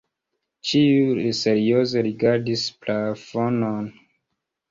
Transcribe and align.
Ĉiuj 0.69 1.25
serioze 1.39 2.03
rigardis 2.09 2.63
plafonon. 2.85 3.85